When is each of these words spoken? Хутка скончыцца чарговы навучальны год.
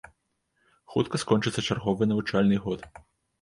Хутка 0.93 1.19
скончыцца 1.23 1.65
чарговы 1.67 2.09
навучальны 2.13 2.57
год. 2.65 2.81